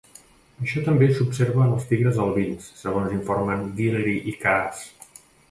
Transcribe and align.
Això 0.61 0.81
també 0.85 1.09
s'observa 1.19 1.61
en 1.65 1.73
els 1.75 1.85
tigres 1.91 2.17
albins, 2.23 2.71
segons 2.81 3.15
informen 3.19 3.69
Guillery 3.83 4.17
i 4.35 4.37
Kaas. 4.47 4.83